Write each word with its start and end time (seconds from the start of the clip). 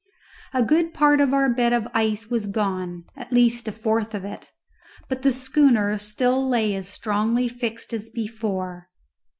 A 0.51 0.63
good 0.63 0.95
part 0.95 1.21
of 1.21 1.31
our 1.31 1.47
bed 1.47 1.73
of 1.73 1.87
ice 1.93 2.27
was 2.27 2.47
gone, 2.47 3.03
at 3.15 3.31
least 3.31 3.67
a 3.67 3.71
fourth 3.71 4.15
of 4.15 4.25
it; 4.25 4.51
but 5.07 5.21
the 5.21 5.31
schooner 5.31 5.95
still 5.99 6.49
lay 6.49 6.73
as 6.73 6.87
strongly 6.87 7.47
fixed 7.47 7.93
as 7.93 8.09
before. 8.09 8.87